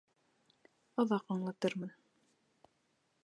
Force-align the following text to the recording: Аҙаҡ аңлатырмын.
Аҙаҡ 1.03 1.29
аңлатырмын. 1.35 1.93